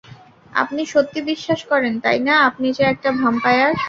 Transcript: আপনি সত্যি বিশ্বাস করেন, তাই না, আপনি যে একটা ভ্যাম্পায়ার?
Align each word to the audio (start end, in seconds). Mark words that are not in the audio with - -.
আপনি 0.53 0.81
সত্যি 0.85 1.19
বিশ্বাস 1.21 1.59
করেন, 1.65 1.93
তাই 1.99 2.19
না, 2.19 2.35
আপনি 2.49 2.67
যে 2.73 2.83
একটা 2.83 3.09
ভ্যাম্পায়ার? 3.11 3.71